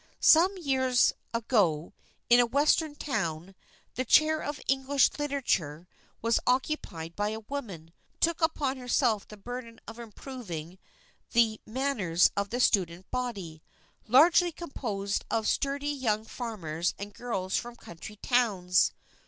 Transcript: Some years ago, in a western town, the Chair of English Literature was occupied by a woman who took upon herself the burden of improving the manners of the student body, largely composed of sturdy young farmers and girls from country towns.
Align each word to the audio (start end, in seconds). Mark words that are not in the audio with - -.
Some 0.19 0.57
years 0.57 1.13
ago, 1.31 1.93
in 2.27 2.39
a 2.39 2.45
western 2.47 2.95
town, 2.95 3.53
the 3.93 4.03
Chair 4.03 4.41
of 4.41 4.59
English 4.67 5.11
Literature 5.19 5.87
was 6.23 6.39
occupied 6.47 7.15
by 7.15 7.29
a 7.29 7.39
woman 7.41 7.89
who 7.89 7.93
took 8.19 8.41
upon 8.41 8.77
herself 8.77 9.27
the 9.27 9.37
burden 9.37 9.79
of 9.87 9.99
improving 9.99 10.79
the 11.33 11.61
manners 11.67 12.31
of 12.35 12.49
the 12.49 12.59
student 12.59 13.11
body, 13.11 13.61
largely 14.07 14.51
composed 14.51 15.23
of 15.29 15.47
sturdy 15.47 15.89
young 15.91 16.25
farmers 16.25 16.95
and 16.97 17.13
girls 17.13 17.55
from 17.55 17.75
country 17.75 18.15
towns. 18.23 18.93